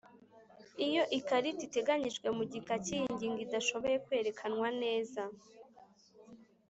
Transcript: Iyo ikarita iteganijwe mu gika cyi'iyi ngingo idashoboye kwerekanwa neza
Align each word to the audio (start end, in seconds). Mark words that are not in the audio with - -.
Iyo 0.87 1.03
ikarita 1.19 1.61
iteganijwe 1.67 2.27
mu 2.37 2.43
gika 2.51 2.75
cyi'iyi 2.85 3.07
ngingo 3.13 3.39
idashoboye 3.45 3.97
kwerekanwa 4.05 4.67
neza 4.81 5.21